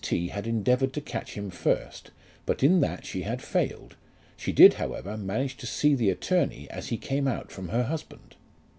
T. 0.03 0.29
had 0.29 0.47
endeavoured 0.47 0.93
to 0.93 0.99
catch 1.01 1.33
him 1.35 1.51
first, 1.51 2.09
but 2.47 2.63
in 2.63 2.79
that 2.79 3.05
she 3.05 3.21
had 3.21 3.39
failed; 3.39 3.95
she 4.35 4.51
did, 4.51 4.73
however, 4.73 5.15
manage 5.15 5.57
to 5.57 5.67
see 5.67 5.93
the 5.93 6.09
attorney 6.09 6.67
as 6.71 6.87
he 6.87 6.97
came 6.97 7.27
out 7.27 7.51
from 7.51 7.69
her 7.69 7.83
husband. 7.83 8.35